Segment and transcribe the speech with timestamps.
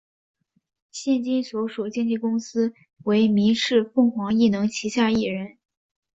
[0.89, 5.59] 现今所属经纪公司为民视凤凰艺能旗下艺人。